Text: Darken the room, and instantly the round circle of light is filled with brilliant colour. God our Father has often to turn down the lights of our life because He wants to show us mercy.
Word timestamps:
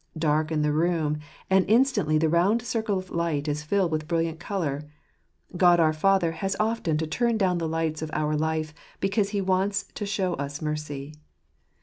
Darken 0.17 0.63
the 0.63 0.73
room, 0.73 1.19
and 1.47 1.63
instantly 1.69 2.17
the 2.17 2.27
round 2.27 2.63
circle 2.63 2.97
of 2.97 3.11
light 3.11 3.47
is 3.47 3.61
filled 3.61 3.91
with 3.91 4.07
brilliant 4.07 4.39
colour. 4.39 4.81
God 5.55 5.79
our 5.79 5.93
Father 5.93 6.31
has 6.31 6.55
often 6.59 6.97
to 6.97 7.05
turn 7.05 7.37
down 7.37 7.59
the 7.59 7.67
lights 7.69 8.01
of 8.01 8.09
our 8.11 8.35
life 8.35 8.73
because 8.99 9.29
He 9.29 9.41
wants 9.41 9.83
to 9.93 10.05
show 10.07 10.33
us 10.37 10.59
mercy. 10.59 11.13